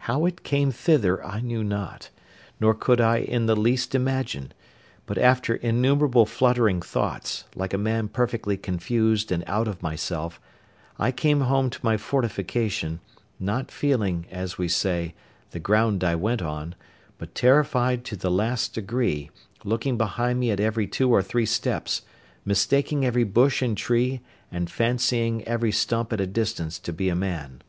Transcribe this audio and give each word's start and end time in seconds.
How 0.00 0.24
it 0.26 0.42
came 0.42 0.72
thither 0.72 1.24
I 1.24 1.38
knew 1.40 1.62
not, 1.62 2.10
nor 2.58 2.74
could 2.74 3.00
I 3.00 3.18
in 3.18 3.46
the 3.46 3.54
least 3.54 3.94
imagine; 3.94 4.50
but 5.06 5.16
after 5.16 5.54
innumerable 5.54 6.26
fluttering 6.26 6.82
thoughts, 6.82 7.44
like 7.54 7.72
a 7.72 7.78
man 7.78 8.08
perfectly 8.08 8.56
confused 8.56 9.30
and 9.30 9.44
out 9.46 9.68
of 9.68 9.80
myself, 9.80 10.40
I 10.98 11.12
came 11.12 11.42
home 11.42 11.70
to 11.70 11.78
my 11.84 11.96
fortification, 11.98 12.98
not 13.38 13.70
feeling, 13.70 14.26
as 14.28 14.58
we 14.58 14.66
say, 14.66 15.14
the 15.52 15.60
ground 15.60 16.02
I 16.02 16.16
went 16.16 16.42
on, 16.42 16.74
but 17.16 17.36
terrified 17.36 18.04
to 18.06 18.16
the 18.16 18.28
last 18.28 18.74
degree, 18.74 19.30
looking 19.62 19.96
behind 19.96 20.40
me 20.40 20.50
at 20.50 20.58
every 20.58 20.88
two 20.88 21.12
or 21.12 21.22
three 21.22 21.46
steps, 21.46 22.02
mistaking 22.44 23.06
every 23.06 23.22
bush 23.22 23.62
and 23.62 23.76
tree, 23.78 24.20
and 24.50 24.68
fancying 24.68 25.44
every 25.46 25.70
stump 25.70 26.12
at 26.12 26.20
a 26.20 26.26
distance 26.26 26.76
to 26.80 26.92
be 26.92 27.08
a 27.08 27.14
man. 27.14 27.62